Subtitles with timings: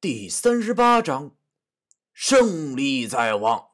[0.00, 1.32] 第三十八章，
[2.12, 3.70] 胜利在望。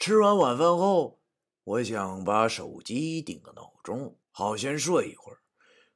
[0.00, 1.20] 吃完晚饭后，
[1.62, 5.38] 我想把手机定个闹钟，好先睡一会儿。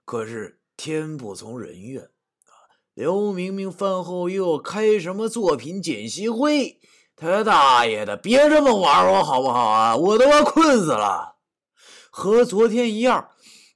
[0.05, 2.55] 可是天不从人愿啊！
[2.95, 6.79] 刘明明饭后又开什么作品解析会？
[7.17, 9.97] 他大爷的，别这么玩我好不好啊？
[9.97, 11.39] 我都要困死了。
[12.13, 13.29] 和昨天一样，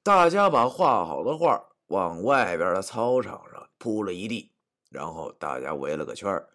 [0.04, 3.49] 大家把画好的画往外边的操场
[3.80, 4.52] 铺了一地，
[4.90, 6.50] 然后大家围了个圈儿，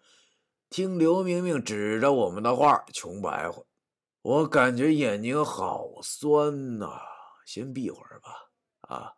[0.70, 3.60] 听刘明明指着我们的画穷白话。
[4.22, 7.00] 我感觉眼睛好酸呐，
[7.44, 8.48] 先闭会儿吧。
[8.82, 9.12] 啊，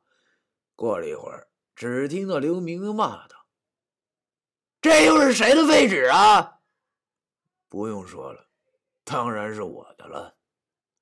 [0.75, 3.37] 过了一会儿，只听到刘明明骂道
[4.81, 6.61] ：“这又是谁的废纸啊？”
[7.69, 8.49] 不用说了，
[9.05, 10.35] 当然是我的了。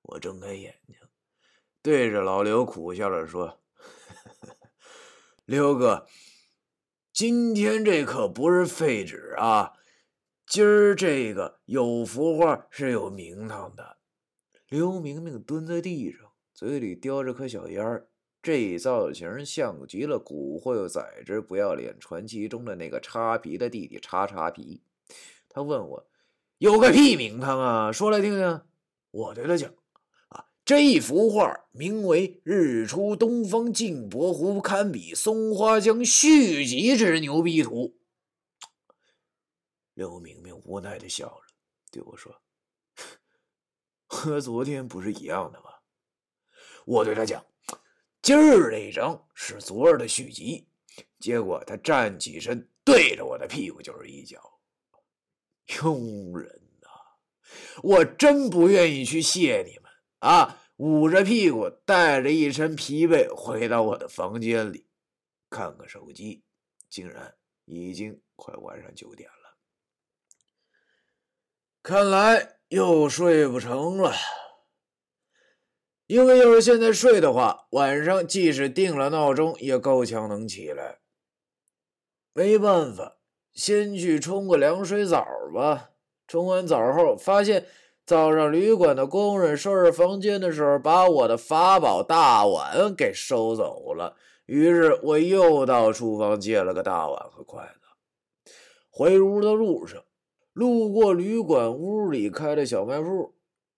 [0.03, 0.97] 我睁开眼睛，
[1.83, 3.61] 对着老刘苦笑着说
[5.47, 6.05] ：“刘哥，
[7.17, 9.73] 今天这可不是废纸啊，
[10.47, 13.97] 今儿这个有幅画是有名堂的。”
[14.69, 18.07] 刘明明蹲在地上，嘴里叼着颗小烟儿，
[18.43, 24.83] 这造型像极了《古惑仔之不要脸传奇》中的那个叉皮的弟弟叉叉皮。
[25.49, 26.07] 他问我。
[26.59, 27.93] 有个屁名堂啊！
[27.93, 28.61] 说来听听。
[29.11, 29.73] 我对他讲：“，
[30.67, 37.97] 这一幅画名为《日出东方镜泊湖》，堪比松花江续集之牛逼图。”
[39.95, 41.47] 刘明明无奈的笑了，
[41.93, 42.43] 对我说
[44.09, 45.67] ：“和昨天不是一样的吗？”
[46.85, 47.47] 我对他讲
[48.21, 50.67] ：“今儿这张是昨儿的续集。”
[51.21, 54.41] 结果他站起身，对着我的屁股就是一脚。
[55.69, 56.89] 庸人呐！
[57.85, 59.86] 我真不愿意去谢你们
[60.21, 60.63] 啊！
[60.77, 64.87] 捂着屁股，带着一身疲惫，回到我的房间里，
[65.49, 66.45] 看看手机，
[66.91, 67.35] 竟然
[67.65, 69.57] 已经快晚上九点了。
[71.83, 74.13] 看来又睡不成了，
[76.07, 80.99] 因为要是现在睡的话，晚上即使定了闹钟，也够呛能起来。
[82.33, 83.15] 没办法。
[83.55, 85.93] 先去冲个凉水澡吧。
[86.27, 87.67] 冲完澡后，发现
[88.07, 94.15] 早上旅馆的工人收拾房间的时候，把我的法宝大碗给收走了。
[94.47, 98.51] 于是我又到厨房借了个大碗和筷子。
[98.89, 100.05] 回屋的路上，
[100.53, 103.35] 路过旅馆屋里开的小卖部，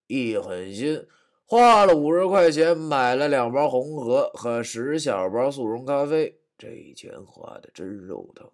[0.07, 1.07] 一狠心
[1.47, 6.39] 花了五十块钱买了两包红河和十小包速溶咖啡。
[6.59, 8.51] 这钱花的真肉疼。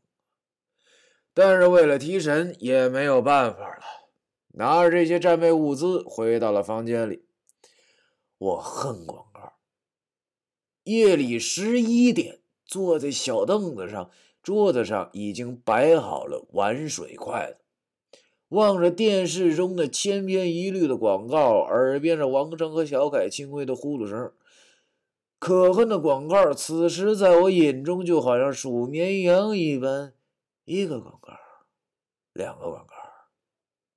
[1.35, 4.04] 但是为了提神，也没有办法了。
[4.57, 7.25] 拿着这些战备物资，回到了房间里。
[8.39, 9.55] 我恨广告。
[10.85, 14.11] 夜里十一点，坐在小凳子上，
[14.43, 24.33] 桌子上已经摆好了碗、水、筷子，望着电视中的千篇一律的广告，耳边是王成和小凯轻微的呼噜声。
[25.39, 30.15] 可恨的广告，此时在我眼中就好像数绵羊一般。
[30.65, 31.33] 一个广告，
[32.33, 32.94] 两个广告，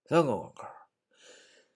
[0.07, 0.63] 三个广告。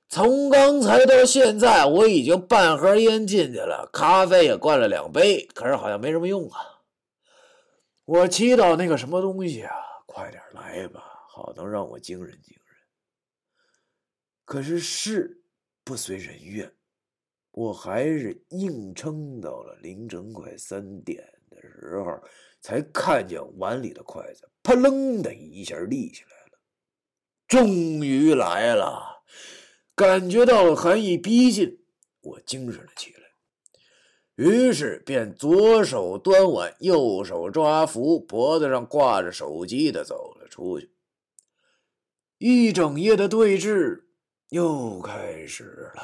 [0.07, 6.59] 从刚才到现在，我已经半盒烟进去了，咖啡也灌了两杯，可是好像没什么用啊。
[8.05, 9.73] 我祈祷那个什么东西啊，
[10.05, 12.77] 快点来吧，好能让我精神精神。
[14.43, 15.43] 可是事
[15.83, 16.71] 不随人愿，
[17.51, 22.19] 我还是硬撑到了凌晨快三点的时候。
[22.63, 26.29] 才看见碗里的筷子，扑棱的一下立起来。
[27.51, 27.67] 终
[27.99, 29.23] 于来了，
[29.93, 31.83] 感觉到了寒意逼近，
[32.21, 33.19] 我精神了起来。
[34.35, 40.93] 于是便左手端碗，右手抓扶，脖子上挂着手机的走了出去。
[42.37, 44.03] 一整夜的对峙
[44.47, 46.03] 又开始了。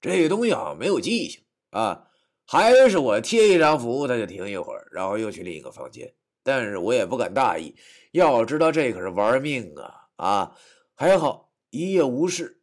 [0.00, 2.06] 这东西好像没有记性啊。
[2.46, 6.14] 还是我贴一张符，他就停一会儿，然后又去另一个房间。
[6.46, 7.74] 但是我也不敢大意，
[8.12, 10.06] 要知道这可是玩命啊！
[10.14, 10.56] 啊，
[10.94, 12.62] 还好一夜无事。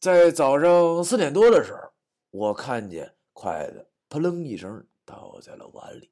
[0.00, 1.78] 在早上四点多的时候，
[2.30, 6.10] 我看见筷子扑棱一声倒在了碗里，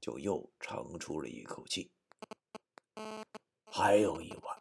[0.00, 1.92] 就又长出了一口气。
[3.70, 4.56] 还有一碗。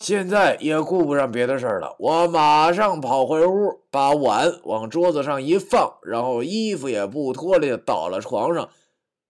[0.00, 8.68] 现在也顾不上别的事了，我马上跑回屋，把碗往桌子上一放，然后衣服也不脱了，倒了床上，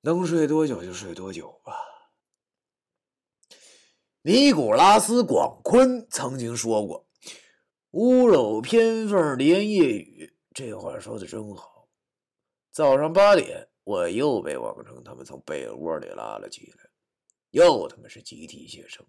[0.05, 1.73] 能睡多久就睡多久吧。
[4.21, 7.09] 尼古拉斯·广坤曾经说过
[7.93, 11.89] ：“屋漏偏逢连夜雨。”这话说的真好。
[12.71, 16.91] 早上八点，我又被王成他们从被窝里拉了起来，
[17.53, 19.07] 又他妈是集体写生。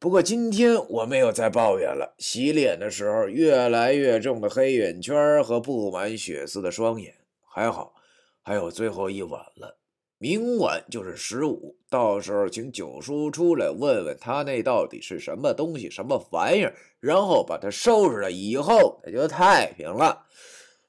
[0.00, 2.16] 不过今天我没有再抱怨了。
[2.18, 7.94] 洗脸的时候，越来越重的黑眼圈和布满血丝的双眼，还好，
[8.42, 9.78] 还有最后一晚了。
[10.22, 20.24] 明晚就是十五，到时候请九叔出来问问他那到底是什么东西、什么玩意儿，然后把他收拾了以后，那就太平了。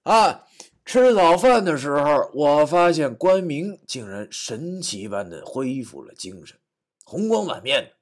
[0.04, 0.46] 啊，
[0.86, 6.56] 吃早饭的时候，我发现关明竟然神奇般的恢复了精神，
[7.04, 7.94] 红光满面。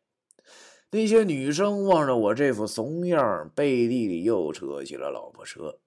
[0.89, 5.79] 那些女生望着我这副怂样，背地里又扯起了老婆车。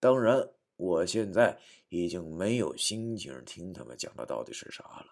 [0.00, 1.58] 当然，我现在
[1.92, 5.06] 已经没有心情听他们讲的到底是啥了。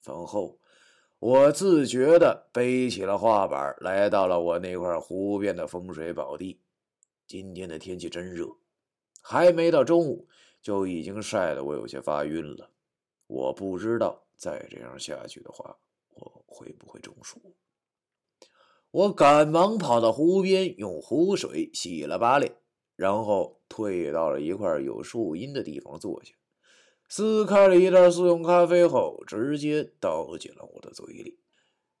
[0.00, 0.60] 饭后，
[1.18, 6.60] 我自觉地背起了画板，来到了我那块湖边的风水宝地。
[7.26, 8.46] 今天的天气真热，
[9.22, 10.28] 还没到中午，
[10.62, 12.70] 就已经晒得我有些发晕了。
[13.26, 15.76] 我不知道再这样下去的话，
[16.10, 17.40] 我会不会中暑。
[18.92, 22.54] 我赶忙跑到湖边，用湖水洗了把脸，
[22.96, 26.34] 然后退到了一块有树荫的地方坐下，
[27.08, 31.38] 撕开了一袋速溶咖啡后，直接倒进了我的嘴里。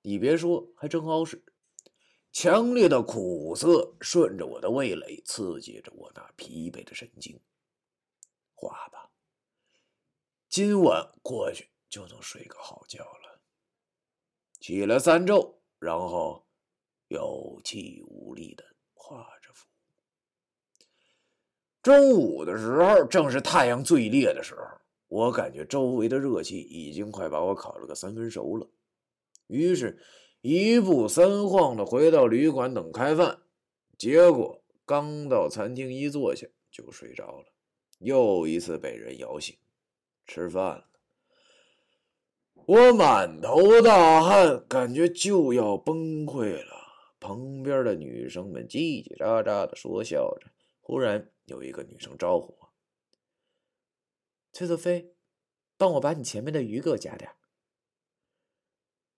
[0.02, 1.44] 你别说，还真好使。
[2.32, 7.40] 强烈的苦涩顺着我的味蕾，刺激着我那疲惫的神经。
[8.54, 9.10] 画吧，
[10.48, 13.40] 今晚过去就能睡个好觉了。
[14.60, 16.42] 起了三咒，然后。
[17.08, 18.64] 有气无力的
[18.94, 19.43] 画着。
[21.84, 24.62] 中午的时候，正是太阳最烈的时候，
[25.08, 28.66] 我感觉周围的热气已经快把我烤了个三分熟了。
[29.48, 29.98] 于是，
[30.40, 33.38] 一步三晃的回到旅馆等开饭。
[33.98, 37.44] 结果刚到餐厅一坐下就睡着了，
[37.98, 39.54] 又一次被人摇醒。
[40.26, 40.84] 吃饭了，
[42.64, 46.72] 我满头大汗，感觉就要崩溃了。
[47.20, 50.46] 旁边的女生们叽叽喳喳的说笑着，
[50.86, 52.72] 忽然有一个女生招呼我
[54.52, 55.14] ：“崔泽飞，
[55.78, 57.30] 帮我把你前面的鱼给我夹点。”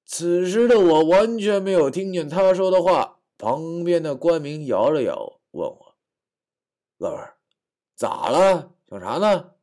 [0.07, 3.15] 此时的我完全没有听见他说的话。
[3.37, 5.99] 旁边的关明摇了摇，问我
[6.97, 7.35] ：“哥们，
[7.95, 8.75] 咋了？
[8.89, 9.57] 想啥呢？”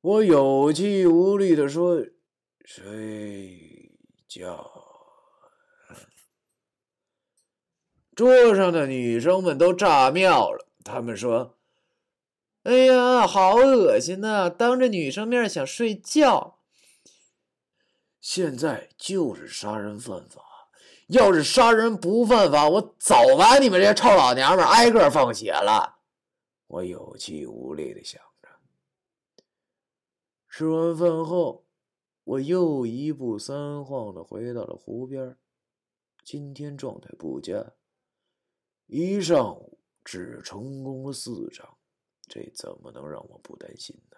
[0.00, 2.04] 我有气无力的说
[2.64, 3.92] ：“睡
[4.26, 4.70] 觉。”
[8.14, 11.56] 桌上的女生们都炸庙了，他们说
[12.62, 14.48] ：“哎呀，好恶心呐！
[14.48, 16.58] 当着女生面想睡觉，
[18.20, 20.42] 现在就是杀人犯法。
[21.08, 25.98] 要是杀人不犯法，我早把你们这些臭老娘们挨个放血了。”
[26.68, 28.48] 我有气无力的想着。
[30.48, 31.64] 吃完饭后，
[32.24, 35.36] 我又一步三晃的回到了湖边。
[36.24, 37.72] 今天状态不佳。
[38.96, 41.68] 一上午只成功了四张，
[42.28, 44.16] 这怎么能让我不担心呢？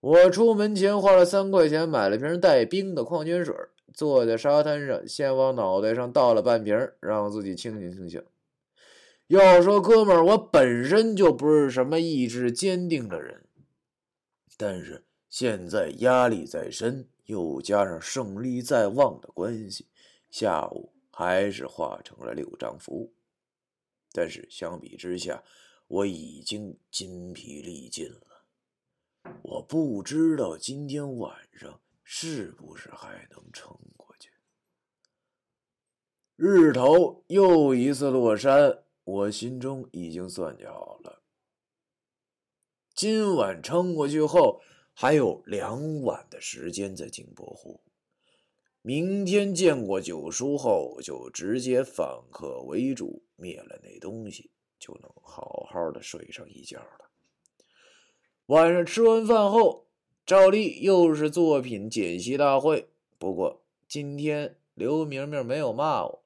[0.00, 3.54] 我出门前花了三块钱买了瓶带冰的矿泉水，
[3.92, 8.24] 坐在沙滩上，先往脑袋上倒了半瓶，让自己清醒清醒。
[9.26, 13.44] 要说哥们儿，我本身就不是什么意志坚定的人，
[14.56, 19.88] 但是现在压力在身，又加上胜利在望的关系，
[20.30, 23.12] 下午还是画成了六张符。
[24.12, 25.42] 但是相比之下，
[25.86, 28.46] 我已经筋疲力尽了。
[29.42, 34.30] 我不知道今天晚上是不是还能撑过去。
[36.36, 41.22] 日头又一次落山，我心中已经算计好了。
[42.94, 44.62] 今晚撑过去后，
[44.94, 47.80] 还有两晚的时间在镜泊湖。
[48.88, 57.10] 明天见过九叔后，就直接反客为主，灭了那东西，就能好好的睡上一觉了。
[58.46, 59.84] 晚上吃完饭后，
[60.24, 62.88] 照例又是作品解析大会。
[63.18, 66.22] 不过今天刘明明没有骂我，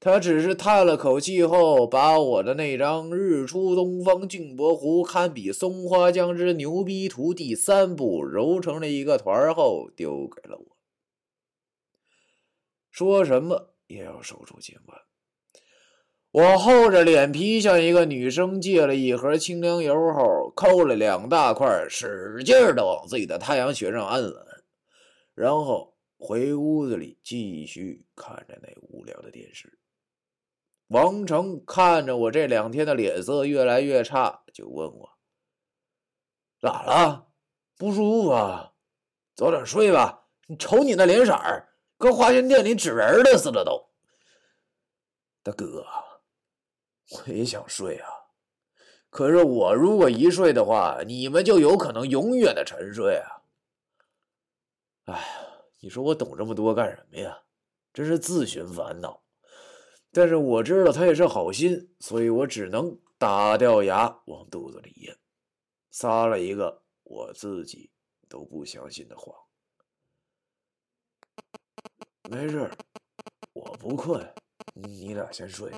[0.00, 10.79] 他只是叹了口气后，把我的那张《日出东方镜泊湖堪比松花江之牛逼图》第三部揉成了一个团后，丢给了我。
[12.90, 14.98] 说什么也要守住今晚。
[16.32, 24.62] 我厚着脸皮向一个女生借了一盒清凉油后，抠了两大块，使劲的往自己的太阳穴上按了按，
[25.34, 29.78] 然后回屋子里继续看着那无聊的电视。
[30.86, 35.10] 王成看着我这两天的脸色越来越差，就问我
[36.60, 37.28] ：“咋了？
[37.76, 38.72] 不舒服啊？
[39.34, 40.26] 早点睡吧。
[40.46, 41.69] 你瞅你那脸色儿，
[42.00, 43.90] 跟花钱店里纸人的似的都。
[45.42, 45.84] 大哥，
[47.10, 48.08] 我也想睡啊。
[49.10, 53.42] 可是我如果一睡的话，你们就有可能永远的沉睡啊！
[55.04, 55.24] 哎呀，
[55.80, 57.42] 你说我懂这么多干什么呀？
[57.92, 59.22] 真是自寻烦恼。
[60.10, 65.18] 但是我知道他也是好心，所以我只能打掉牙往肚子里咽，
[65.90, 67.90] 撒了一个我自己
[68.26, 69.34] 都不相信的谎。
[72.32, 72.70] 没事，
[73.54, 74.24] 我不困，
[74.72, 75.68] 你俩先睡。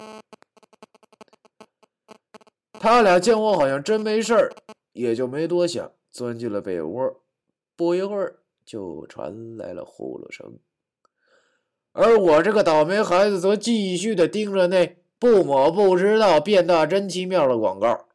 [2.72, 4.52] 他俩见我好像真没事儿，
[4.92, 7.22] 也就没多想，钻进了被窝。
[7.74, 10.58] 不一会儿，就传来了呼噜声，
[11.92, 18.08] 而我这个倒霉孩子则继续的盯着那不抹不知道变大真奇妙的广告。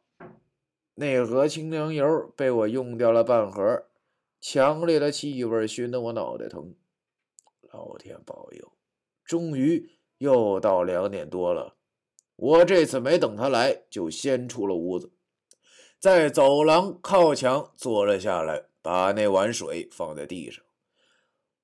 [0.94, 3.88] 那盒清凉油被我用掉了半盒，
[4.40, 6.76] 强烈的气味熏得我脑袋疼。
[7.70, 8.72] 老天保佑，
[9.24, 11.76] 终于又到两点多了。
[12.36, 15.12] 我这次没等他来，就先出了屋子，
[15.98, 20.64] 在走廊靠墙坐了下来，把那碗水放在地上。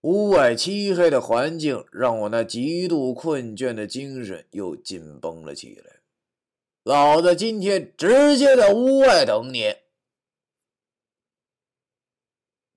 [0.00, 6.02] 屋外漆黑的环境让我那极度困倦的精神又紧绷了起来。
[6.82, 9.76] 老子今天直接在屋外等你。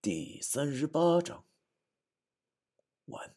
[0.01, 1.43] 第三十八章
[3.07, 3.36] 完。